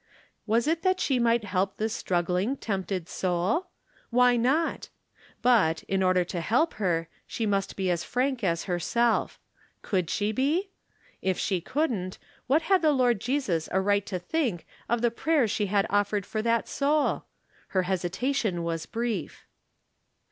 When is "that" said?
0.81-0.99, 15.51-15.53, 16.41-16.67